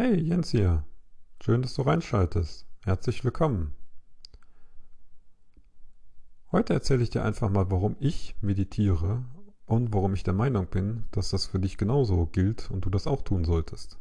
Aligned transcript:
Hey, 0.00 0.14
Jens 0.20 0.50
hier. 0.50 0.84
Schön, 1.42 1.60
dass 1.60 1.74
du 1.74 1.82
reinschaltest. 1.82 2.68
Herzlich 2.84 3.24
willkommen. 3.24 3.74
Heute 6.52 6.72
erzähle 6.72 7.02
ich 7.02 7.10
dir 7.10 7.24
einfach 7.24 7.50
mal, 7.50 7.68
warum 7.72 7.96
ich 7.98 8.36
meditiere 8.40 9.24
und 9.66 9.92
warum 9.92 10.14
ich 10.14 10.22
der 10.22 10.34
Meinung 10.34 10.68
bin, 10.68 11.06
dass 11.10 11.30
das 11.30 11.46
für 11.46 11.58
dich 11.58 11.78
genauso 11.78 12.26
gilt 12.26 12.70
und 12.70 12.84
du 12.84 12.90
das 12.90 13.08
auch 13.08 13.22
tun 13.22 13.44
solltest. 13.44 13.98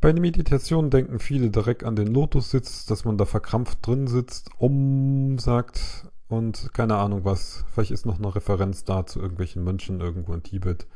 Bei 0.00 0.12
der 0.12 0.20
Meditation 0.20 0.90
denken 0.90 1.20
viele 1.20 1.50
direkt 1.50 1.84
an 1.84 1.94
den 1.94 2.08
Lotussitz, 2.08 2.86
dass 2.86 3.04
man 3.04 3.18
da 3.18 3.24
verkrampft 3.24 3.86
drin 3.86 4.08
sitzt, 4.08 4.50
um 4.58 5.38
sagt 5.38 6.10
und 6.26 6.74
keine 6.74 6.96
Ahnung 6.96 7.24
was. 7.24 7.64
Vielleicht 7.70 7.92
ist 7.92 8.04
noch 8.04 8.18
eine 8.18 8.34
Referenz 8.34 8.82
da 8.82 9.06
zu 9.06 9.20
irgendwelchen 9.20 9.62
Mönchen 9.62 10.00
irgendwo 10.00 10.34
in 10.34 10.42
Tibet. 10.42 10.88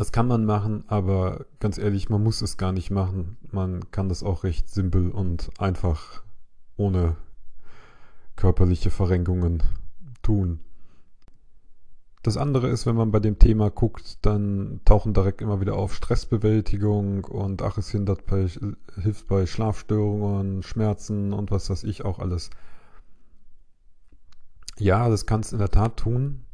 Das 0.00 0.12
kann 0.12 0.26
man 0.26 0.46
machen, 0.46 0.84
aber 0.86 1.44
ganz 1.58 1.76
ehrlich, 1.76 2.08
man 2.08 2.22
muss 2.22 2.40
es 2.40 2.56
gar 2.56 2.72
nicht 2.72 2.90
machen. 2.90 3.36
Man 3.50 3.90
kann 3.90 4.08
das 4.08 4.22
auch 4.22 4.44
recht 4.44 4.70
simpel 4.70 5.10
und 5.10 5.50
einfach 5.58 6.22
ohne 6.78 7.16
körperliche 8.34 8.90
Verrenkungen 8.90 9.62
tun. 10.22 10.60
Das 12.22 12.38
andere 12.38 12.68
ist, 12.68 12.86
wenn 12.86 12.96
man 12.96 13.10
bei 13.10 13.20
dem 13.20 13.38
Thema 13.38 13.68
guckt, 13.68 14.24
dann 14.24 14.80
tauchen 14.86 15.12
direkt 15.12 15.42
immer 15.42 15.60
wieder 15.60 15.74
auf 15.74 15.94
Stressbewältigung 15.94 17.26
und 17.26 17.60
ach, 17.60 17.76
es 17.76 17.90
hindert 17.90 18.24
bei, 18.24 18.46
hilft 19.02 19.28
bei 19.28 19.44
Schlafstörungen, 19.44 20.62
Schmerzen 20.62 21.34
und 21.34 21.50
was 21.50 21.68
weiß 21.68 21.84
ich 21.84 22.06
auch 22.06 22.20
alles. 22.20 22.48
Ja, 24.78 25.10
das 25.10 25.26
kann 25.26 25.40
es 25.40 25.52
in 25.52 25.58
der 25.58 25.70
Tat 25.70 25.98
tun. 25.98 26.46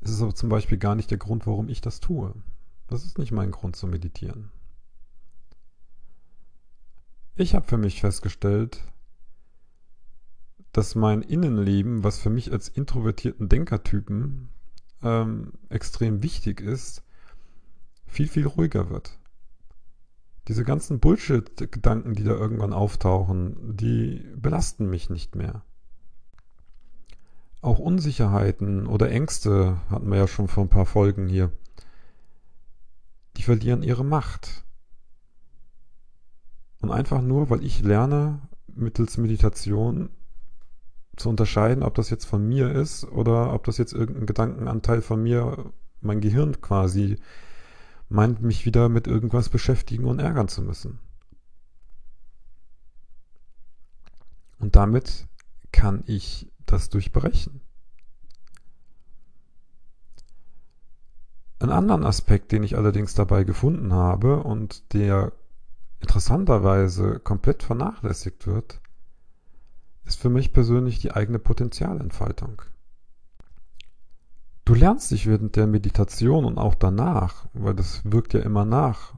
Es 0.00 0.10
ist 0.10 0.22
aber 0.22 0.34
zum 0.34 0.48
Beispiel 0.48 0.78
gar 0.78 0.94
nicht 0.94 1.10
der 1.10 1.18
Grund, 1.18 1.46
warum 1.46 1.68
ich 1.68 1.80
das 1.80 2.00
tue. 2.00 2.34
Das 2.88 3.04
ist 3.04 3.18
nicht 3.18 3.32
mein 3.32 3.50
Grund 3.50 3.76
zu 3.76 3.86
meditieren. 3.86 4.50
Ich 7.36 7.54
habe 7.54 7.66
für 7.66 7.78
mich 7.78 8.00
festgestellt, 8.00 8.82
dass 10.72 10.94
mein 10.94 11.22
Innenleben, 11.22 12.04
was 12.04 12.18
für 12.18 12.30
mich 12.30 12.52
als 12.52 12.68
introvertierten 12.68 13.48
Denkertypen 13.48 14.48
ähm, 15.02 15.52
extrem 15.68 16.22
wichtig 16.22 16.60
ist, 16.60 17.02
viel, 18.06 18.28
viel 18.28 18.46
ruhiger 18.46 18.90
wird. 18.90 19.18
Diese 20.48 20.64
ganzen 20.64 21.00
Bullshit-Gedanken, 21.00 22.14
die 22.14 22.24
da 22.24 22.32
irgendwann 22.32 22.72
auftauchen, 22.72 23.76
die 23.76 24.24
belasten 24.36 24.88
mich 24.88 25.10
nicht 25.10 25.36
mehr. 25.36 25.64
Auch 27.62 27.78
Unsicherheiten 27.78 28.86
oder 28.86 29.10
Ängste 29.10 29.80
hatten 29.90 30.10
wir 30.10 30.18
ja 30.18 30.26
schon 30.26 30.48
vor 30.48 30.64
ein 30.64 30.70
paar 30.70 30.86
Folgen 30.86 31.28
hier. 31.28 31.52
Die 33.36 33.42
verlieren 33.42 33.82
ihre 33.82 34.04
Macht. 34.04 34.64
Und 36.80 36.90
einfach 36.90 37.20
nur, 37.20 37.50
weil 37.50 37.62
ich 37.62 37.82
lerne, 37.82 38.40
mittels 38.66 39.18
Meditation 39.18 40.08
zu 41.16 41.28
unterscheiden, 41.28 41.82
ob 41.82 41.94
das 41.94 42.08
jetzt 42.08 42.24
von 42.24 42.48
mir 42.48 42.72
ist 42.72 43.04
oder 43.04 43.52
ob 43.52 43.64
das 43.64 43.76
jetzt 43.76 43.92
irgendein 43.92 44.26
Gedankenanteil 44.26 45.02
von 45.02 45.22
mir, 45.22 45.72
mein 46.00 46.22
Gehirn 46.22 46.62
quasi, 46.62 47.18
meint, 48.08 48.40
mich 48.40 48.64
wieder 48.64 48.88
mit 48.88 49.06
irgendwas 49.06 49.50
beschäftigen 49.50 50.06
und 50.06 50.18
ärgern 50.18 50.48
zu 50.48 50.62
müssen. 50.62 50.98
Und 54.58 54.76
damit 54.76 55.28
kann 55.72 56.02
ich 56.06 56.49
das 56.72 56.88
durchbrechen. 56.88 57.60
Einen 61.58 61.72
anderen 61.72 62.04
Aspekt, 62.04 62.52
den 62.52 62.62
ich 62.62 62.76
allerdings 62.76 63.14
dabei 63.14 63.44
gefunden 63.44 63.92
habe 63.92 64.42
und 64.42 64.94
der 64.94 65.32
interessanterweise 66.00 67.20
komplett 67.20 67.62
vernachlässigt 67.62 68.46
wird, 68.46 68.80
ist 70.06 70.18
für 70.18 70.30
mich 70.30 70.52
persönlich 70.52 70.98
die 71.00 71.12
eigene 71.12 71.38
Potenzialentfaltung. 71.38 72.62
Du 74.64 74.74
lernst 74.74 75.10
dich 75.10 75.26
während 75.26 75.56
der 75.56 75.66
Meditation 75.66 76.44
und 76.44 76.56
auch 76.56 76.74
danach, 76.74 77.46
weil 77.52 77.74
das 77.74 78.02
wirkt 78.04 78.32
ja 78.32 78.40
immer 78.40 78.64
nach. 78.64 79.14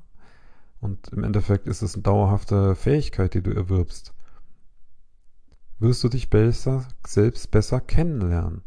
Und 0.81 1.09
im 1.09 1.23
Endeffekt 1.23 1.69
ist 1.69 1.83
es 1.83 1.95
eine 1.95 2.03
dauerhafte 2.03 2.75
Fähigkeit, 2.75 3.35
die 3.35 3.43
du 3.43 3.53
erwirbst 3.53 4.15
wirst 5.83 6.03
du 6.05 6.09
dich 6.09 6.31
besser, 6.31 6.87
selbst 7.07 7.51
besser 7.51 7.81
kennenlernen. 7.81 8.63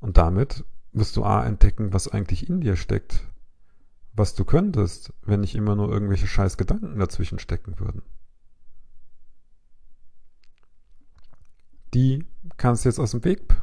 Und 0.00 0.16
damit 0.16 0.64
wirst 0.92 1.16
du 1.16 1.24
A 1.24 1.44
entdecken, 1.44 1.92
was 1.92 2.08
eigentlich 2.08 2.48
in 2.48 2.60
dir 2.60 2.76
steckt, 2.76 3.26
was 4.14 4.34
du 4.34 4.44
könntest, 4.44 5.12
wenn 5.22 5.40
nicht 5.40 5.54
immer 5.54 5.74
nur 5.74 5.90
irgendwelche 5.90 6.26
scheiß 6.26 6.56
Gedanken 6.56 6.98
dazwischen 6.98 7.38
stecken 7.38 7.78
würden. 7.80 8.02
Die 11.92 12.24
kannst 12.56 12.84
du 12.84 12.88
jetzt 12.88 12.98
aus 12.98 13.12
dem 13.12 13.24
Weg 13.24 13.56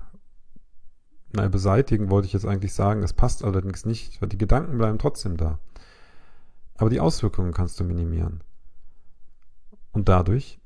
Nein, 1.36 1.50
beseitigen 1.50 2.12
wollte 2.12 2.28
ich 2.28 2.34
jetzt 2.34 2.46
eigentlich 2.46 2.74
sagen, 2.74 3.02
das 3.02 3.14
passt 3.14 3.44
allerdings 3.44 3.86
nicht, 3.86 4.22
weil 4.22 4.30
die 4.30 4.38
Gedanken 4.38 4.78
bleiben 4.78 5.00
trotzdem 5.00 5.36
da. 5.36 5.60
Aber 6.76 6.92
die 6.92 7.00
Auswirkungen 7.00 7.54
kannst 7.54 7.80
du 7.80 7.84
minimieren. 7.84 8.44
Und 9.92 10.10
dadurch 10.10 10.60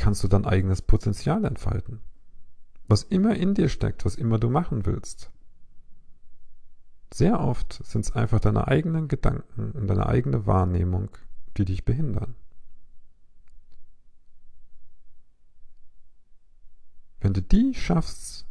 kannst 0.00 0.24
du 0.24 0.28
dein 0.28 0.46
eigenes 0.46 0.80
Potenzial 0.80 1.44
entfalten. 1.44 2.00
Was 2.88 3.02
immer 3.02 3.36
in 3.36 3.54
dir 3.54 3.68
steckt, 3.68 4.04
was 4.04 4.16
immer 4.16 4.38
du 4.38 4.48
machen 4.48 4.86
willst. 4.86 5.30
Sehr 7.12 7.40
oft 7.40 7.84
sind 7.84 8.06
es 8.06 8.16
einfach 8.16 8.40
deine 8.40 8.66
eigenen 8.66 9.08
Gedanken 9.08 9.72
und 9.72 9.86
deine 9.88 10.06
eigene 10.06 10.46
Wahrnehmung, 10.46 11.10
die 11.56 11.66
dich 11.66 11.84
behindern. 11.84 12.34
Wenn 17.20 17.34
du 17.34 17.42
die 17.42 17.74
schaffst, 17.74 18.46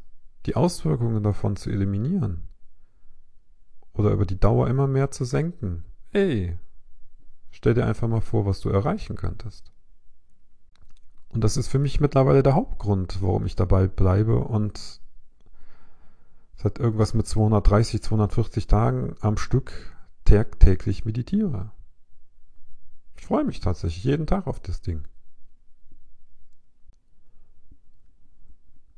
die 0.45 0.55
Auswirkungen 0.55 1.23
davon 1.23 1.55
zu 1.55 1.71
eliminieren 1.71 2.47
oder 3.93 4.11
über 4.11 4.27
die 4.27 4.39
Dauer 4.39 4.67
immer 4.67 4.87
mehr 4.87 5.09
zu 5.09 5.25
senken, 5.25 5.83
ey, 6.11 6.59
stell 7.49 7.73
dir 7.73 7.87
einfach 7.87 8.07
mal 8.07 8.21
vor, 8.21 8.45
was 8.45 8.59
du 8.59 8.69
erreichen 8.69 9.15
könntest. 9.15 9.71
Und 11.29 11.43
das 11.43 11.57
ist 11.57 11.67
für 11.67 11.79
mich 11.79 11.99
mittlerweile 11.99 12.43
der 12.43 12.55
Hauptgrund, 12.55 13.21
warum 13.21 13.45
ich 13.45 13.55
dabei 13.55 13.87
bleibe 13.87 14.39
und 14.39 14.99
seit 16.55 16.79
irgendwas 16.79 17.13
mit 17.13 17.27
230, 17.27 18.01
240 18.01 18.67
Tagen 18.67 19.15
am 19.21 19.37
Stück 19.37 19.95
täglich 20.25 21.05
meditiere. 21.05 21.71
Ich 23.17 23.25
freue 23.25 23.43
mich 23.43 23.59
tatsächlich 23.59 24.03
jeden 24.03 24.27
Tag 24.27 24.47
auf 24.47 24.59
das 24.59 24.81
Ding. 24.81 25.07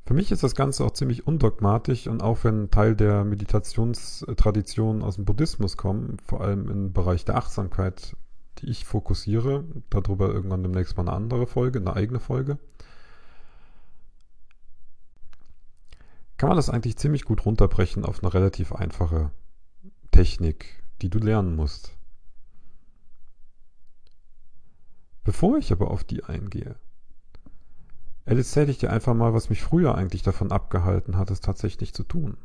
Für 0.04 0.14
mich 0.14 0.32
ist 0.32 0.42
das 0.42 0.54
Ganze 0.54 0.84
auch 0.84 0.90
ziemlich 0.92 1.26
undogmatisch 1.26 2.06
und 2.08 2.22
auch 2.22 2.44
wenn 2.44 2.70
Teil 2.70 2.96
der 2.96 3.24
Meditationstraditionen 3.24 5.02
aus 5.02 5.14
dem 5.14 5.24
Buddhismus 5.24 5.76
kommen, 5.76 6.18
vor 6.24 6.40
allem 6.40 6.68
im 6.68 6.92
Bereich 6.92 7.24
der 7.24 7.36
Achtsamkeit, 7.36 8.16
die 8.58 8.70
ich 8.70 8.84
fokussiere. 8.84 9.64
Darüber 9.90 10.28
irgendwann 10.28 10.62
demnächst 10.62 10.96
mal 10.96 11.02
eine 11.02 11.12
andere 11.12 11.46
Folge, 11.46 11.78
eine 11.78 11.94
eigene 11.94 12.20
Folge. 12.20 12.58
Kann 16.36 16.48
man 16.48 16.56
das 16.56 16.70
eigentlich 16.70 16.96
ziemlich 16.96 17.24
gut 17.24 17.44
runterbrechen 17.46 18.04
auf 18.04 18.22
eine 18.22 18.34
relativ 18.34 18.72
einfache 18.72 19.30
Technik, 20.10 20.82
die 21.00 21.08
du 21.08 21.18
lernen 21.18 21.54
musst. 21.54 21.96
Bevor 25.24 25.56
ich 25.56 25.70
aber 25.70 25.90
auf 25.90 26.02
die 26.02 26.24
eingehe, 26.24 26.74
erzähle 28.24 28.72
ich 28.72 28.78
dir 28.78 28.90
einfach 28.90 29.14
mal, 29.14 29.34
was 29.34 29.50
mich 29.50 29.62
früher 29.62 29.94
eigentlich 29.94 30.22
davon 30.22 30.50
abgehalten 30.50 31.16
hat, 31.16 31.30
es 31.30 31.40
tatsächlich 31.40 31.94
zu 31.94 32.02
tun. 32.02 32.36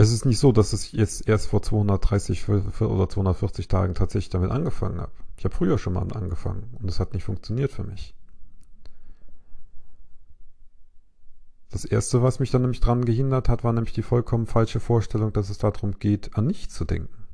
Es 0.00 0.12
ist 0.12 0.24
nicht 0.24 0.38
so, 0.38 0.50
dass 0.50 0.72
ich 0.72 0.92
jetzt 0.92 1.28
erst 1.28 1.48
vor 1.48 1.60
230 1.60 2.48
oder 2.48 3.06
240 3.06 3.68
Tagen 3.68 3.92
tatsächlich 3.92 4.30
damit 4.30 4.50
angefangen 4.50 4.98
habe. 4.98 5.12
Ich 5.36 5.44
habe 5.44 5.54
früher 5.54 5.76
schon 5.76 5.92
mal 5.92 6.10
angefangen 6.14 6.74
und 6.80 6.88
es 6.88 6.98
hat 6.98 7.12
nicht 7.12 7.24
funktioniert 7.24 7.70
für 7.70 7.84
mich. 7.84 8.14
Das 11.68 11.84
erste, 11.84 12.22
was 12.22 12.40
mich 12.40 12.50
dann 12.50 12.62
nämlich 12.62 12.80
daran 12.80 13.04
gehindert 13.04 13.50
hat, 13.50 13.62
war 13.62 13.74
nämlich 13.74 13.92
die 13.92 14.00
vollkommen 14.00 14.46
falsche 14.46 14.80
Vorstellung, 14.80 15.34
dass 15.34 15.50
es 15.50 15.58
darum 15.58 15.98
geht, 15.98 16.34
an 16.34 16.46
nichts 16.46 16.72
zu 16.72 16.86
denken. 16.86 17.26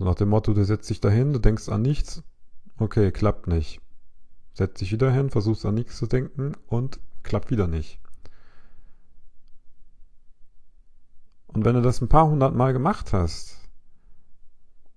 So 0.00 0.04
nach 0.04 0.16
dem 0.16 0.30
Motto, 0.30 0.52
du 0.52 0.64
setzt 0.64 0.90
dich 0.90 1.00
dahin, 1.00 1.32
du 1.32 1.38
denkst 1.38 1.68
an 1.68 1.82
nichts, 1.82 2.24
okay, 2.76 3.12
klappt 3.12 3.46
nicht. 3.46 3.80
Setz 4.54 4.80
dich 4.80 4.90
wieder 4.90 5.12
hin, 5.12 5.30
versuchst 5.30 5.64
an 5.64 5.76
nichts 5.76 5.96
zu 5.96 6.08
denken 6.08 6.56
und 6.66 6.98
klappt 7.22 7.52
wieder 7.52 7.68
nicht. 7.68 8.00
Und 11.48 11.64
wenn 11.64 11.74
du 11.74 11.82
das 11.82 12.00
ein 12.00 12.08
paar 12.08 12.28
hundert 12.28 12.54
Mal 12.54 12.72
gemacht 12.72 13.12
hast 13.12 13.58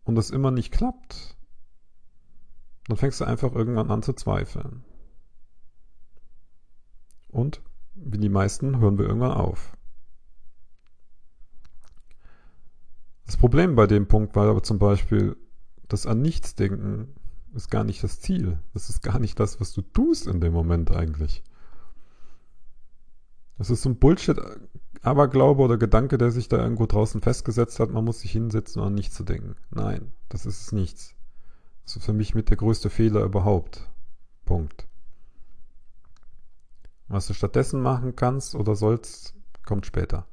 und 0.04 0.16
das 0.16 0.30
immer 0.30 0.52
nicht 0.52 0.72
klappt, 0.72 1.38
dann 2.88 2.98
fängst 2.98 3.20
du 3.22 3.26
einfach 3.26 3.54
irgendwann 3.54 3.90
an 3.90 4.04
zu 4.04 4.14
zweifeln. 4.14 4.84
Und 7.30 7.62
wie 7.96 8.18
die 8.18 8.30
meisten 8.30 8.80
hören 8.80 8.98
wir 8.98 9.06
irgendwann 9.06 9.32
auf. 9.32 9.78
Das 13.26 13.38
Problem 13.38 13.76
bei 13.76 13.88
dem 13.88 14.08
Punkt 14.08 14.36
war 14.36 14.50
aber 14.50 14.62
zum 14.62 14.78
Beispiel, 14.78 15.38
das 15.88 16.06
an 16.06 16.22
nichts 16.22 16.56
denken 16.56 17.16
ist 17.54 17.70
gar 17.70 17.84
nicht 17.84 18.04
das 18.04 18.20
Ziel. 18.20 18.60
Das 18.74 18.90
ist 18.90 19.02
gar 19.02 19.20
nicht 19.20 19.40
das, 19.40 19.60
was 19.60 19.74
du 19.74 19.82
tust 19.82 20.28
in 20.28 20.42
dem 20.42 20.54
Moment 20.54 20.92
eigentlich. 20.92 21.44
Das 23.62 23.70
ist 23.70 23.84
so 23.84 23.90
ein 23.90 24.00
Bullshit, 24.00 24.42
Aberglaube 25.04 25.62
oder 25.62 25.78
Gedanke, 25.78 26.18
der 26.18 26.32
sich 26.32 26.50
da 26.50 26.58
irgendwo 26.58 26.88
draußen 26.88 27.22
festgesetzt 27.22 27.80
hat, 27.80 27.92
man 27.92 28.04
muss 28.04 28.22
sich 28.22 28.32
hinsetzen 28.32 28.82
und 28.82 28.88
an 28.88 28.96
nichts 28.96 29.14
zu 29.14 29.24
denken. 29.24 29.56
Nein, 29.70 30.14
das 30.30 30.48
ist 30.48 30.74
nichts. 30.74 31.14
Das 31.86 31.98
ist 31.98 32.06
für 32.06 32.14
mich 32.14 32.34
mit 32.34 32.50
der 32.50 32.58
größte 32.58 32.90
Fehler 32.90 33.24
überhaupt. 33.24 33.88
Punkt. 34.46 34.88
Was 37.08 37.28
du 37.28 37.36
stattdessen 37.36 37.84
machen 37.84 38.16
kannst 38.16 38.56
oder 38.56 38.76
sollst, 38.76 39.36
kommt 39.64 39.86
später. 39.86 40.26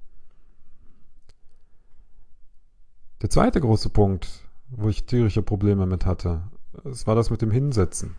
Der 3.21 3.29
zweite 3.29 3.61
große 3.61 3.91
Punkt, 3.91 4.49
wo 4.71 4.89
ich 4.89 5.05
tierische 5.05 5.43
Probleme 5.43 5.85
mit 5.85 6.07
hatte, 6.07 6.45
es 6.85 7.07
war 7.07 7.15
das 7.15 7.29
mit 7.29 7.43
dem 7.43 7.51
Hinsetzen. 7.51 8.17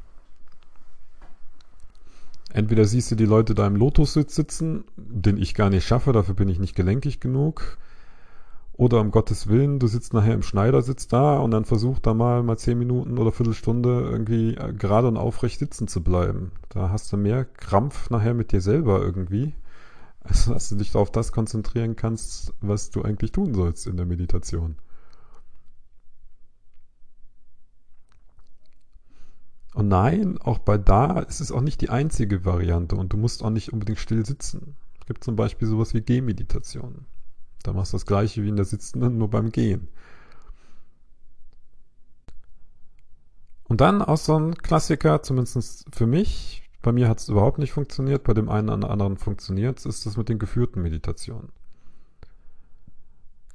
Entweder 2.51 2.85
siehst 2.85 3.11
du 3.11 3.15
die 3.15 3.25
Leute 3.25 3.53
da 3.53 3.67
im 3.67 3.75
Lotussitz 3.75 4.35
sitzen, 4.35 4.85
den 4.97 5.37
ich 5.37 5.53
gar 5.53 5.69
nicht 5.69 5.85
schaffe, 5.85 6.13
dafür 6.13 6.33
bin 6.33 6.49
ich 6.49 6.59
nicht 6.59 6.75
gelenkig 6.75 7.19
genug. 7.19 7.77
Oder 8.73 9.01
um 9.01 9.11
Gottes 9.11 9.47
Willen, 9.47 9.77
du 9.77 9.87
sitzt 9.87 10.13
nachher 10.13 10.33
im 10.33 10.41
Schneidersitz 10.41 11.07
da 11.07 11.37
und 11.39 11.51
dann 11.51 11.65
versuch 11.65 11.99
da 11.99 12.13
mal 12.13 12.43
mal 12.43 12.57
zehn 12.57 12.79
Minuten 12.79 13.17
oder 13.17 13.33
Viertelstunde 13.33 14.07
irgendwie 14.09 14.55
äh, 14.55 14.73
gerade 14.73 15.09
und 15.09 15.17
aufrecht 15.17 15.59
sitzen 15.59 15.89
zu 15.89 16.01
bleiben. 16.01 16.53
Da 16.69 16.89
hast 16.89 17.11
du 17.11 17.17
mehr 17.17 17.43
Krampf 17.43 18.09
nachher 18.09 18.33
mit 18.33 18.53
dir 18.53 18.61
selber 18.61 19.01
irgendwie, 19.01 19.53
als 20.23 20.45
dass 20.45 20.69
du 20.69 20.75
dich 20.77 20.95
auf 20.95 21.11
das 21.11 21.33
konzentrieren 21.33 21.97
kannst, 21.97 22.53
was 22.61 22.89
du 22.89 23.01
eigentlich 23.01 23.33
tun 23.33 23.53
sollst 23.53 23.85
in 23.85 23.97
der 23.97 24.05
Meditation. 24.05 24.75
Und 29.73 29.87
nein, 29.87 30.37
auch 30.39 30.57
bei 30.57 30.77
da 30.77 31.19
ist 31.19 31.41
es 31.41 31.51
auch 31.51 31.61
nicht 31.61 31.81
die 31.81 31.89
einzige 31.89 32.43
Variante 32.43 32.95
und 32.95 33.13
du 33.13 33.17
musst 33.17 33.43
auch 33.43 33.51
nicht 33.51 33.71
unbedingt 33.71 33.99
still 33.99 34.25
sitzen. 34.25 34.75
Es 34.99 35.05
gibt 35.05 35.23
zum 35.23 35.35
Beispiel 35.35 35.67
sowas 35.67 35.93
wie 35.93 36.01
Gehmeditation. 36.01 37.05
Da 37.63 37.73
machst 37.73 37.93
du 37.93 37.97
das 37.97 38.05
gleiche 38.05 38.43
wie 38.43 38.49
in 38.49 38.55
der 38.55 38.65
Sitzenden, 38.65 39.17
nur 39.17 39.29
beim 39.29 39.51
Gehen. 39.51 39.89
Und 43.69 43.81
dann 43.81 44.01
auch 44.01 44.17
so 44.17 44.37
ein 44.37 44.55
Klassiker, 44.55 45.21
zumindest 45.21 45.85
für 45.93 46.07
mich, 46.07 46.63
bei 46.81 46.91
mir 46.91 47.07
hat 47.07 47.19
es 47.19 47.29
überhaupt 47.29 47.59
nicht 47.59 47.71
funktioniert, 47.71 48.23
bei 48.23 48.33
dem 48.33 48.49
einen 48.49 48.69
oder 48.69 48.89
anderen 48.89 49.17
funktioniert 49.17 49.77
es, 49.77 49.85
ist 49.85 50.05
das 50.05 50.17
mit 50.17 50.29
den 50.29 50.39
geführten 50.39 50.81
Meditationen. 50.81 51.49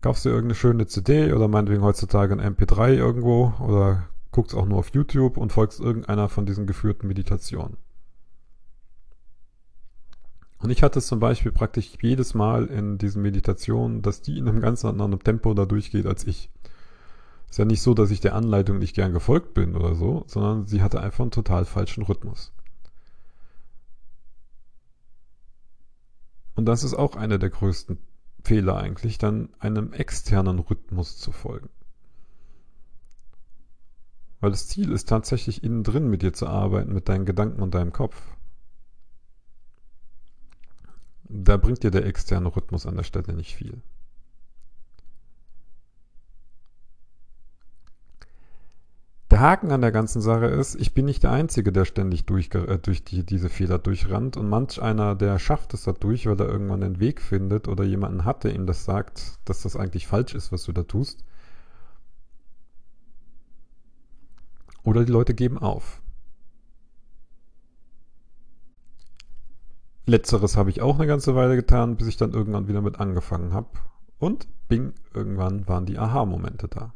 Kaufst 0.02 0.24
du 0.24 0.28
irgendeine 0.28 0.54
schöne 0.54 0.86
CD 0.86 1.32
oder 1.32 1.48
meinetwegen 1.48 1.82
heutzutage 1.82 2.34
ein 2.34 2.54
MP3 2.54 2.94
irgendwo 2.94 3.54
oder 3.58 4.06
guckst 4.34 4.54
auch 4.54 4.66
nur 4.66 4.78
auf 4.78 4.92
YouTube 4.92 5.36
und 5.36 5.52
folgst 5.52 5.78
irgendeiner 5.78 6.28
von 6.28 6.44
diesen 6.44 6.66
geführten 6.66 7.06
Meditationen. 7.06 7.76
Und 10.58 10.70
ich 10.70 10.82
hatte 10.82 10.98
es 10.98 11.06
zum 11.06 11.20
Beispiel 11.20 11.52
praktisch 11.52 11.92
jedes 12.02 12.34
Mal 12.34 12.66
in 12.66 12.98
diesen 12.98 13.22
Meditationen, 13.22 14.02
dass 14.02 14.22
die 14.22 14.38
in 14.38 14.48
einem 14.48 14.60
ganz 14.60 14.84
anderen 14.84 15.18
Tempo 15.20 15.54
da 15.54 15.66
durchgeht 15.66 16.06
als 16.06 16.26
ich. 16.26 16.50
Ist 17.48 17.58
ja 17.58 17.64
nicht 17.64 17.82
so, 17.82 17.94
dass 17.94 18.10
ich 18.10 18.20
der 18.20 18.34
Anleitung 18.34 18.78
nicht 18.80 18.96
gern 18.96 19.12
gefolgt 19.12 19.54
bin 19.54 19.76
oder 19.76 19.94
so, 19.94 20.24
sondern 20.26 20.66
sie 20.66 20.82
hatte 20.82 21.00
einfach 21.00 21.20
einen 21.20 21.30
total 21.30 21.64
falschen 21.64 22.02
Rhythmus. 22.02 22.52
Und 26.56 26.66
das 26.66 26.82
ist 26.82 26.94
auch 26.94 27.14
einer 27.14 27.38
der 27.38 27.50
größten 27.50 27.98
Fehler 28.42 28.78
eigentlich, 28.78 29.18
dann 29.18 29.50
einem 29.60 29.92
externen 29.92 30.58
Rhythmus 30.58 31.18
zu 31.18 31.30
folgen. 31.30 31.68
Weil 34.44 34.50
das 34.50 34.68
Ziel 34.68 34.92
ist 34.92 35.08
tatsächlich 35.08 35.64
innen 35.64 35.84
drin 35.84 36.10
mit 36.10 36.20
dir 36.20 36.34
zu 36.34 36.46
arbeiten, 36.46 36.92
mit 36.92 37.08
deinen 37.08 37.24
Gedanken 37.24 37.62
und 37.62 37.74
deinem 37.74 37.94
Kopf. 37.94 38.20
Da 41.22 41.56
bringt 41.56 41.82
dir 41.82 41.90
der 41.90 42.04
externe 42.04 42.54
Rhythmus 42.54 42.84
an 42.84 42.96
der 42.96 43.04
Stelle 43.04 43.32
nicht 43.32 43.56
viel. 43.56 43.80
Der 49.30 49.40
Haken 49.40 49.72
an 49.72 49.80
der 49.80 49.92
ganzen 49.92 50.20
Sache 50.20 50.44
ist, 50.44 50.74
ich 50.74 50.92
bin 50.92 51.06
nicht 51.06 51.22
der 51.22 51.32
Einzige, 51.32 51.72
der 51.72 51.86
ständig 51.86 52.26
durch, 52.26 52.54
äh, 52.54 52.76
durch 52.76 53.02
die, 53.02 53.24
diese 53.24 53.48
Fehler 53.48 53.78
durchrannt 53.78 54.36
und 54.36 54.50
manch 54.50 54.78
einer, 54.78 55.14
der 55.14 55.38
schafft 55.38 55.72
es 55.72 55.84
dadurch, 55.84 56.26
weil 56.26 56.38
er 56.38 56.50
irgendwann 56.50 56.82
den 56.82 57.00
Weg 57.00 57.22
findet 57.22 57.66
oder 57.66 57.84
jemanden 57.84 58.26
hat, 58.26 58.44
der 58.44 58.54
ihm 58.54 58.66
das 58.66 58.84
sagt, 58.84 59.38
dass 59.46 59.62
das 59.62 59.74
eigentlich 59.74 60.06
falsch 60.06 60.34
ist, 60.34 60.52
was 60.52 60.64
du 60.64 60.72
da 60.72 60.82
tust. 60.82 61.24
Oder 64.84 65.04
die 65.04 65.12
Leute 65.12 65.34
geben 65.34 65.58
auf. 65.58 66.02
Letzteres 70.06 70.56
habe 70.56 70.68
ich 70.70 70.82
auch 70.82 70.96
eine 70.96 71.06
ganze 71.06 71.34
Weile 71.34 71.56
getan, 71.56 71.96
bis 71.96 72.06
ich 72.06 72.18
dann 72.18 72.32
irgendwann 72.32 72.68
wieder 72.68 72.82
mit 72.82 73.00
angefangen 73.00 73.54
habe. 73.54 73.70
Und 74.18 74.46
bing, 74.68 74.92
irgendwann 75.14 75.66
waren 75.66 75.86
die 75.86 75.98
Aha-Momente 75.98 76.68
da. 76.68 76.92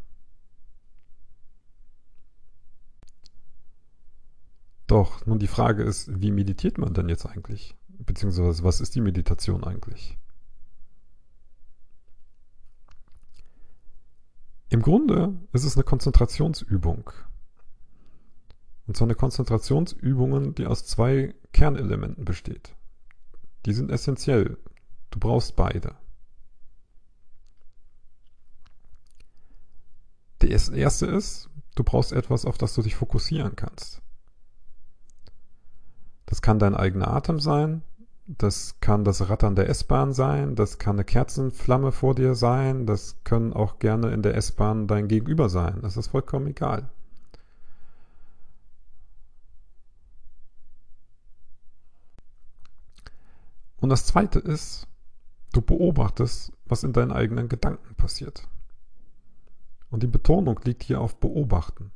Doch, 4.86 5.26
nun 5.26 5.38
die 5.38 5.48
Frage 5.48 5.82
ist, 5.82 6.20
wie 6.20 6.30
meditiert 6.30 6.78
man 6.78 6.94
denn 6.94 7.08
jetzt 7.08 7.26
eigentlich? 7.26 7.76
Beziehungsweise, 7.88 8.62
was 8.62 8.80
ist 8.80 8.94
die 8.94 9.00
Meditation 9.00 9.64
eigentlich? 9.64 10.18
Im 14.70 14.82
Grunde 14.82 15.34
ist 15.52 15.64
es 15.64 15.76
eine 15.76 15.84
Konzentrationsübung. 15.84 17.10
Und 18.88 18.96
zwar 18.96 19.06
eine 19.06 19.14
Konzentrationsübung, 19.14 20.54
die 20.54 20.66
aus 20.66 20.86
zwei 20.86 21.34
Kernelementen 21.52 22.24
besteht. 22.24 22.74
Die 23.66 23.74
sind 23.74 23.90
essentiell. 23.90 24.56
Du 25.10 25.20
brauchst 25.20 25.56
beide. 25.56 25.94
Das 30.38 30.70
erste 30.70 31.04
ist, 31.04 31.50
du 31.74 31.84
brauchst 31.84 32.12
etwas, 32.12 32.46
auf 32.46 32.56
das 32.56 32.74
du 32.74 32.80
dich 32.80 32.96
fokussieren 32.96 33.56
kannst. 33.56 34.00
Das 36.24 36.40
kann 36.40 36.58
dein 36.58 36.74
eigener 36.74 37.08
Atem 37.08 37.40
sein, 37.40 37.82
das 38.26 38.80
kann 38.80 39.04
das 39.04 39.28
Rattern 39.28 39.54
der 39.54 39.68
S-Bahn 39.68 40.14
sein, 40.14 40.54
das 40.54 40.78
kann 40.78 40.96
eine 40.96 41.04
Kerzenflamme 41.04 41.92
vor 41.92 42.14
dir 42.14 42.34
sein, 42.34 42.86
das 42.86 43.22
können 43.24 43.52
auch 43.52 43.80
gerne 43.80 44.12
in 44.12 44.22
der 44.22 44.34
S-Bahn 44.34 44.86
dein 44.86 45.08
Gegenüber 45.08 45.50
sein. 45.50 45.80
Das 45.82 45.98
ist 45.98 46.08
vollkommen 46.08 46.46
egal. 46.46 46.90
Und 53.80 53.90
das 53.90 54.06
Zweite 54.06 54.38
ist, 54.38 54.86
du 55.52 55.62
beobachtest, 55.62 56.52
was 56.66 56.84
in 56.84 56.92
deinen 56.92 57.12
eigenen 57.12 57.48
Gedanken 57.48 57.94
passiert. 57.94 58.48
Und 59.90 60.02
die 60.02 60.08
Betonung 60.08 60.60
liegt 60.64 60.82
hier 60.82 61.00
auf 61.00 61.18
beobachten. 61.18 61.90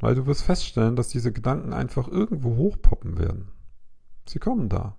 Weil 0.00 0.14
du 0.14 0.26
wirst 0.26 0.42
feststellen, 0.42 0.96
dass 0.96 1.08
diese 1.08 1.32
Gedanken 1.32 1.72
einfach 1.72 2.08
irgendwo 2.08 2.56
hochpoppen 2.56 3.18
werden. 3.18 3.48
Sie 4.26 4.38
kommen 4.38 4.68
da. 4.68 4.96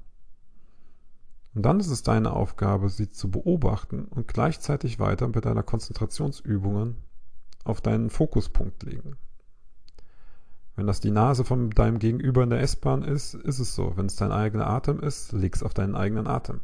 Und 1.54 1.64
dann 1.64 1.80
ist 1.80 1.90
es 1.90 2.04
deine 2.04 2.34
Aufgabe, 2.34 2.90
sie 2.90 3.10
zu 3.10 3.32
beobachten 3.32 4.06
und 4.06 4.28
gleichzeitig 4.28 5.00
weiter 5.00 5.28
mit 5.30 5.46
deiner 5.46 5.64
Konzentrationsübungen 5.64 6.98
auf 7.64 7.82
deinen 7.82 8.10
Fokuspunkt 8.10 8.84
legen. 8.84 9.16
Wenn 10.76 10.88
das 10.88 11.00
die 11.00 11.12
Nase 11.12 11.46
von 11.46 11.70
deinem 11.70 12.00
Gegenüber 12.00 12.44
in 12.44 12.50
der 12.50 12.60
S-Bahn 12.60 13.04
ist, 13.04 13.34
ist 13.34 13.60
es 13.60 13.76
so. 13.76 13.96
Wenn 13.96 14.08
es 14.08 14.18
dein 14.18 14.32
eigener 14.32 14.68
Atem 14.68 15.00
ist, 15.00 15.32
leg's 15.32 15.64
auf 15.64 15.74
deinen 15.74 15.96
eigenen 15.96 16.28
Atem. 16.28 16.60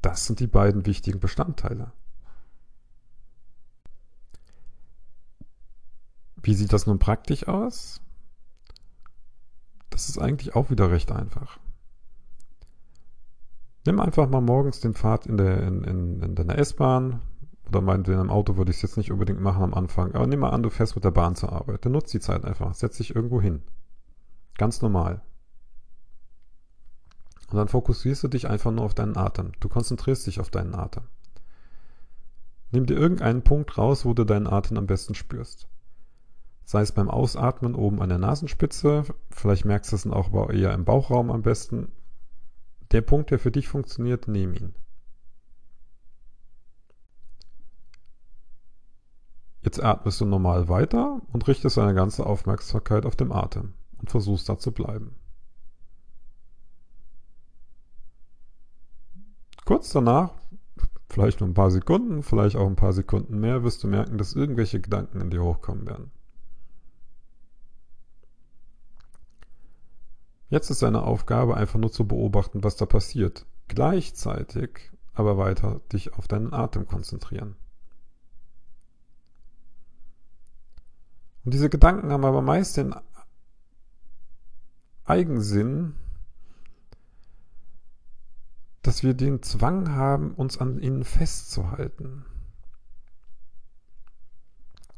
Das 0.00 0.26
sind 0.26 0.40
die 0.40 0.48
beiden 0.48 0.84
wichtigen 0.84 1.20
Bestandteile. 1.20 1.92
Wie 6.42 6.54
sieht 6.54 6.72
das 6.72 6.86
nun 6.86 6.98
praktisch 6.98 7.46
aus? 7.46 8.00
Das 9.90 10.08
ist 10.08 10.18
eigentlich 10.18 10.56
auch 10.56 10.70
wieder 10.70 10.90
recht 10.90 11.12
einfach. 11.12 11.60
Nimm 13.86 14.00
einfach 14.00 14.28
mal 14.28 14.40
morgens 14.40 14.80
den 14.80 14.94
Pfad 14.94 15.26
in, 15.26 15.36
der, 15.36 15.62
in, 15.62 15.84
in, 15.84 16.22
in 16.22 16.34
deiner 16.34 16.58
S-Bahn, 16.58 17.20
oder 17.68 17.80
meinetwegen 17.80 18.20
im 18.20 18.30
Auto 18.30 18.56
würde 18.56 18.70
ich 18.70 18.76
es 18.76 18.82
jetzt 18.82 18.96
nicht 18.96 19.12
unbedingt 19.12 19.40
machen 19.40 19.62
am 19.62 19.74
Anfang. 19.74 20.14
Aber 20.14 20.26
nimm 20.26 20.40
mal 20.40 20.50
an, 20.50 20.62
du 20.62 20.70
fährst 20.70 20.94
mit 20.94 21.04
der 21.04 21.10
Bahn 21.10 21.36
zur 21.36 21.52
Arbeit. 21.52 21.84
Dann 21.84 21.92
nutzt 21.92 22.12
die 22.12 22.20
Zeit 22.20 22.44
einfach. 22.44 22.74
Setz 22.74 22.98
dich 22.98 23.14
irgendwo 23.14 23.40
hin. 23.40 23.62
Ganz 24.58 24.82
normal. 24.82 25.22
Und 27.50 27.58
dann 27.58 27.68
fokussierst 27.68 28.22
du 28.22 28.28
dich 28.28 28.48
einfach 28.48 28.70
nur 28.70 28.84
auf 28.84 28.94
deinen 28.94 29.16
Atem. 29.16 29.52
Du 29.60 29.68
konzentrierst 29.68 30.26
dich 30.26 30.40
auf 30.40 30.50
deinen 30.50 30.74
Atem. 30.74 31.04
Nimm 32.70 32.86
dir 32.86 32.96
irgendeinen 32.96 33.42
Punkt 33.42 33.76
raus, 33.76 34.04
wo 34.04 34.14
du 34.14 34.24
deinen 34.24 34.46
Atem 34.46 34.78
am 34.78 34.86
besten 34.86 35.14
spürst. 35.14 35.68
Sei 36.64 36.80
es 36.80 36.92
beim 36.92 37.10
Ausatmen 37.10 37.74
oben 37.74 38.00
an 38.00 38.08
der 38.08 38.18
Nasenspitze, 38.18 39.04
vielleicht 39.30 39.66
merkst 39.66 39.92
du 39.92 39.96
es 39.96 40.06
auch 40.06 40.48
eher 40.50 40.72
im 40.72 40.84
Bauchraum 40.86 41.30
am 41.30 41.42
besten. 41.42 41.92
Der 42.92 43.02
Punkt, 43.02 43.30
der 43.30 43.38
für 43.38 43.50
dich 43.50 43.68
funktioniert, 43.68 44.28
nimm 44.28 44.54
ihn. 44.54 44.74
Jetzt 49.62 49.82
atmest 49.82 50.20
du 50.20 50.24
normal 50.24 50.68
weiter 50.68 51.20
und 51.32 51.46
richtest 51.46 51.76
deine 51.76 51.94
ganze 51.94 52.26
Aufmerksamkeit 52.26 53.06
auf 53.06 53.14
den 53.14 53.30
Atem 53.30 53.74
und 53.98 54.10
versuchst 54.10 54.48
da 54.48 54.58
zu 54.58 54.72
bleiben. 54.72 55.14
Kurz 59.64 59.90
danach, 59.90 60.32
vielleicht 61.08 61.40
nur 61.40 61.48
ein 61.48 61.54
paar 61.54 61.70
Sekunden, 61.70 62.24
vielleicht 62.24 62.56
auch 62.56 62.66
ein 62.66 62.76
paar 62.76 62.92
Sekunden 62.92 63.38
mehr, 63.38 63.62
wirst 63.62 63.84
du 63.84 63.88
merken, 63.88 64.18
dass 64.18 64.34
irgendwelche 64.34 64.80
Gedanken 64.80 65.20
in 65.20 65.30
dir 65.30 65.44
hochkommen 65.44 65.86
werden. 65.86 66.10
Jetzt 70.48 70.68
ist 70.70 70.82
deine 70.82 71.02
Aufgabe 71.02 71.56
einfach 71.56 71.78
nur 71.78 71.92
zu 71.92 72.06
beobachten, 72.06 72.64
was 72.64 72.76
da 72.76 72.84
passiert. 72.84 73.46
Gleichzeitig 73.68 74.90
aber 75.14 75.38
weiter 75.38 75.80
dich 75.92 76.14
auf 76.14 76.28
deinen 76.28 76.52
Atem 76.52 76.86
konzentrieren. 76.86 77.56
Und 81.44 81.54
diese 81.54 81.68
Gedanken 81.68 82.10
haben 82.10 82.24
aber 82.24 82.42
meist 82.42 82.76
den 82.76 82.94
Eigensinn, 85.04 85.94
dass 88.82 89.02
wir 89.02 89.14
den 89.14 89.42
Zwang 89.42 89.94
haben, 89.94 90.34
uns 90.34 90.58
an 90.58 90.78
ihnen 90.78 91.04
festzuhalten. 91.04 92.24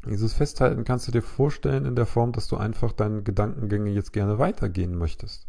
Dieses 0.07 0.35
Festhalten 0.35 0.85
kannst 0.85 1.09
du 1.09 1.13
dir 1.13 1.23
vorstellen 1.23 1.87
in 1.87 1.97
der 1.97 2.07
Form, 2.07 2.33
dass 2.33 2.47
du 2.47 2.57
einfach 2.57 2.93
deine 2.93 3.23
Gedankengänge 3.23 3.91
jetzt 3.91 4.13
gerne 4.13 4.39
weitergehen 4.39 4.97
möchtest. 4.97 5.47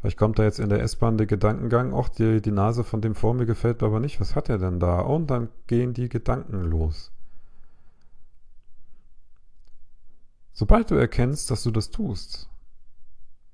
Vielleicht 0.00 0.18
kommt 0.18 0.38
da 0.38 0.44
jetzt 0.44 0.58
in 0.60 0.68
der 0.68 0.80
S-Bahn 0.80 1.18
der 1.18 1.26
Gedankengang, 1.26 1.92
ach, 1.94 2.08
die, 2.08 2.40
die 2.40 2.52
Nase 2.52 2.84
von 2.84 3.00
dem 3.00 3.14
vor 3.14 3.34
mir 3.34 3.46
gefällt 3.46 3.80
mir 3.80 3.88
aber 3.88 4.00
nicht, 4.00 4.20
was 4.20 4.36
hat 4.36 4.48
er 4.48 4.58
denn 4.58 4.80
da? 4.80 5.00
Und 5.00 5.28
dann 5.28 5.48
gehen 5.66 5.94
die 5.94 6.08
Gedanken 6.08 6.62
los. 6.62 7.12
Sobald 10.58 10.90
du 10.90 10.96
erkennst, 10.96 11.52
dass 11.52 11.62
du 11.62 11.70
das 11.70 11.92
tust, 11.92 12.48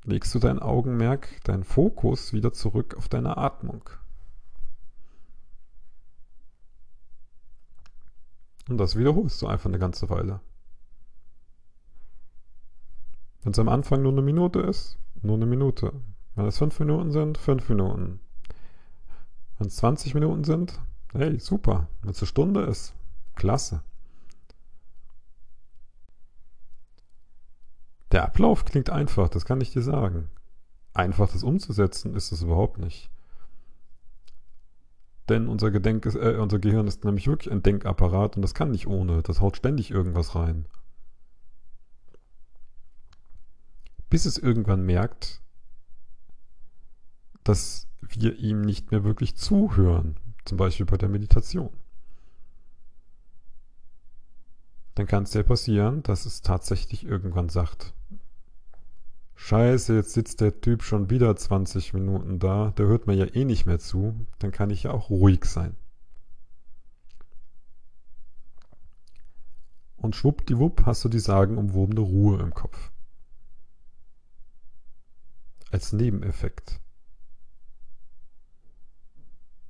legst 0.04 0.34
du 0.34 0.38
dein 0.38 0.58
Augenmerk, 0.58 1.28
deinen 1.44 1.62
Fokus 1.62 2.32
wieder 2.32 2.54
zurück 2.54 2.94
auf 2.96 3.10
deine 3.10 3.36
Atmung. 3.36 3.90
Und 8.70 8.78
das 8.78 8.96
wiederholst 8.96 9.42
du 9.42 9.46
einfach 9.46 9.66
eine 9.66 9.78
ganze 9.78 10.08
Weile. 10.08 10.40
Wenn 13.42 13.52
es 13.52 13.58
am 13.58 13.68
Anfang 13.68 14.00
nur 14.00 14.12
eine 14.12 14.22
Minute 14.22 14.60
ist, 14.60 14.96
nur 15.20 15.36
eine 15.36 15.44
Minute. 15.44 15.92
Wenn 16.36 16.46
es 16.46 16.56
fünf 16.56 16.80
Minuten 16.80 17.12
sind, 17.12 17.36
fünf 17.36 17.68
Minuten. 17.68 18.20
Wenn 19.58 19.66
es 19.66 19.76
20 19.76 20.14
Minuten 20.14 20.44
sind, 20.44 20.80
hey, 21.12 21.38
super. 21.38 21.86
Wenn 22.00 22.12
es 22.12 22.22
eine 22.22 22.28
Stunde 22.28 22.62
ist, 22.62 22.94
klasse. 23.34 23.82
Der 28.14 28.22
Ablauf 28.22 28.64
klingt 28.64 28.90
einfach, 28.90 29.28
das 29.28 29.44
kann 29.44 29.60
ich 29.60 29.72
dir 29.72 29.82
sagen. 29.82 30.30
Einfach 30.92 31.28
das 31.32 31.42
umzusetzen 31.42 32.14
ist 32.14 32.30
es 32.30 32.42
überhaupt 32.42 32.78
nicht. 32.78 33.10
Denn 35.28 35.48
unser, 35.48 35.72
Gedenk 35.72 36.06
ist, 36.06 36.14
äh, 36.14 36.36
unser 36.38 36.60
Gehirn 36.60 36.86
ist 36.86 37.04
nämlich 37.04 37.26
wirklich 37.26 37.52
ein 37.52 37.64
Denkapparat 37.64 38.36
und 38.36 38.42
das 38.42 38.54
kann 38.54 38.70
nicht 38.70 38.86
ohne. 38.86 39.22
Das 39.22 39.40
haut 39.40 39.56
ständig 39.56 39.90
irgendwas 39.90 40.36
rein. 40.36 40.66
Bis 44.10 44.26
es 44.26 44.38
irgendwann 44.38 44.86
merkt, 44.86 45.42
dass 47.42 47.88
wir 48.00 48.38
ihm 48.38 48.60
nicht 48.60 48.92
mehr 48.92 49.02
wirklich 49.02 49.34
zuhören. 49.34 50.20
Zum 50.44 50.56
Beispiel 50.56 50.86
bei 50.86 50.98
der 50.98 51.08
Meditation. 51.08 51.70
Dann 54.94 55.06
kann 55.06 55.24
es 55.24 55.34
ja 55.34 55.42
passieren, 55.42 56.02
dass 56.02 56.24
es 56.26 56.42
tatsächlich 56.42 57.04
irgendwann 57.04 57.48
sagt, 57.48 57.94
Scheiße, 59.36 59.94
jetzt 59.94 60.12
sitzt 60.12 60.40
der 60.40 60.60
Typ 60.60 60.82
schon 60.82 61.10
wieder 61.10 61.34
20 61.36 61.92
Minuten 61.92 62.38
da, 62.38 62.70
der 62.78 62.86
hört 62.86 63.06
mir 63.06 63.14
ja 63.14 63.26
eh 63.26 63.44
nicht 63.44 63.66
mehr 63.66 63.78
zu, 63.78 64.26
dann 64.38 64.52
kann 64.52 64.70
ich 64.70 64.84
ja 64.84 64.92
auch 64.92 65.10
ruhig 65.10 65.44
sein. 65.44 65.76
Und 69.96 70.16
schwuppdiwupp 70.16 70.86
hast 70.86 71.04
du 71.04 71.08
die 71.08 71.18
sagenumwobene 71.18 72.00
Ruhe 72.00 72.40
im 72.40 72.54
Kopf. 72.54 72.90
Als 75.70 75.92
Nebeneffekt. 75.92 76.80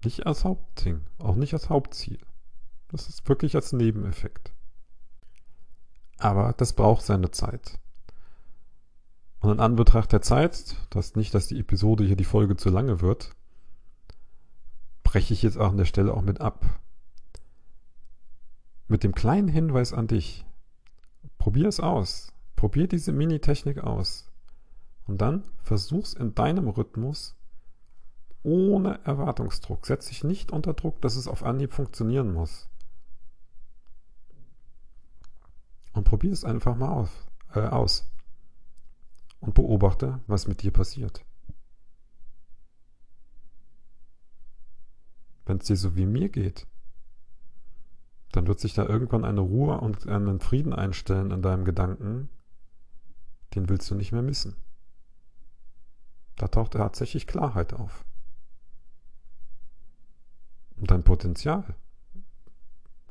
Nicht 0.04 0.26
als 0.26 0.44
Hauptding, 0.44 1.00
auch 1.18 1.36
nicht 1.36 1.54
als 1.54 1.70
Hauptziel. 1.70 2.18
Das 2.88 3.08
ist 3.08 3.28
wirklich 3.28 3.56
als 3.56 3.72
Nebeneffekt. 3.72 4.53
Aber 6.18 6.54
das 6.56 6.72
braucht 6.72 7.02
seine 7.02 7.30
Zeit. 7.30 7.78
Und 9.40 9.52
in 9.52 9.60
Anbetracht 9.60 10.12
der 10.12 10.22
Zeit, 10.22 10.76
dass 10.90 11.16
nicht, 11.16 11.34
dass 11.34 11.48
die 11.48 11.58
Episode 11.58 12.04
hier 12.04 12.16
die 12.16 12.24
Folge 12.24 12.56
zu 12.56 12.70
lange 12.70 13.00
wird, 13.00 13.30
breche 15.02 15.34
ich 15.34 15.42
jetzt 15.42 15.58
auch 15.58 15.70
an 15.70 15.76
der 15.76 15.84
Stelle 15.84 16.14
auch 16.14 16.22
mit 16.22 16.40
ab. 16.40 16.64
Mit 18.88 19.04
dem 19.04 19.14
kleinen 19.14 19.48
Hinweis 19.48 19.92
an 19.92 20.06
dich. 20.06 20.46
Probier 21.38 21.68
es 21.68 21.78
aus. 21.78 22.32
Probier 22.56 22.88
diese 22.88 23.12
Mini-Technik 23.12 23.78
aus. 23.78 24.30
Und 25.06 25.20
dann 25.20 25.44
versuch's 25.62 26.14
in 26.14 26.34
deinem 26.34 26.68
Rhythmus 26.68 27.36
ohne 28.42 29.00
Erwartungsdruck. 29.04 29.86
Setz 29.86 30.06
dich 30.06 30.24
nicht 30.24 30.52
unter 30.52 30.74
Druck, 30.74 31.00
dass 31.00 31.16
es 31.16 31.28
auf 31.28 31.44
Anhieb 31.44 31.72
funktionieren 31.72 32.32
muss. 32.32 32.68
Und 35.94 36.04
probier 36.04 36.32
es 36.32 36.44
einfach 36.44 36.76
mal 36.76 36.90
auf, 36.90 37.26
äh, 37.54 37.60
aus 37.60 38.10
und 39.40 39.54
beobachte, 39.54 40.20
was 40.26 40.46
mit 40.46 40.62
dir 40.62 40.72
passiert. 40.72 41.24
Wenn 45.46 45.58
es 45.58 45.66
dir 45.66 45.76
so 45.76 45.96
wie 45.96 46.06
mir 46.06 46.28
geht, 46.28 46.66
dann 48.32 48.46
wird 48.48 48.58
sich 48.58 48.74
da 48.74 48.84
irgendwann 48.84 49.24
eine 49.24 49.40
Ruhe 49.40 49.78
und 49.80 50.08
einen 50.08 50.40
Frieden 50.40 50.72
einstellen 50.72 51.30
in 51.30 51.42
deinem 51.42 51.64
Gedanken, 51.64 52.28
den 53.54 53.68
willst 53.68 53.88
du 53.90 53.94
nicht 53.94 54.10
mehr 54.10 54.22
missen. 54.22 54.56
Da 56.36 56.48
taucht 56.48 56.72
tatsächlich 56.72 57.28
Klarheit 57.28 57.72
auf. 57.72 58.04
Und 60.76 60.90
dein 60.90 61.04
Potenzial 61.04 61.76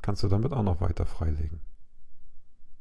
kannst 0.01 0.23
du 0.23 0.27
damit 0.27 0.51
auch 0.51 0.63
noch 0.63 0.81
weiter 0.81 1.05
freilegen. 1.05 1.61